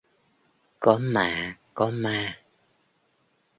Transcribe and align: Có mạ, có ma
Có 0.79 0.97
mạ, 0.97 1.55
có 1.73 1.89
ma 1.89 2.39